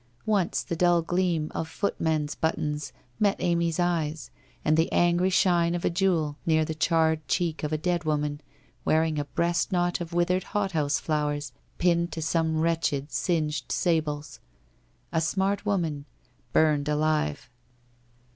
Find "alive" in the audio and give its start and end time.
16.89-17.47